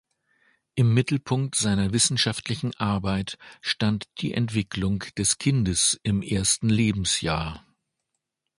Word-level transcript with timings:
Im 0.73 0.95
Mittelpunkt 0.95 1.53
seiner 1.53 1.93
wissenschaftlichen 1.93 2.73
Arbeit 2.77 3.37
stand 3.61 4.09
die 4.19 4.33
Entwicklung 4.33 5.03
des 5.15 5.37
Kindes 5.37 5.99
im 6.01 6.23
ersten 6.23 6.69
Lebensjahr. 6.69 7.63